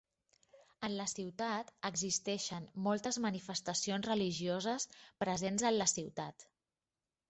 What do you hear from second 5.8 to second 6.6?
la ciutat.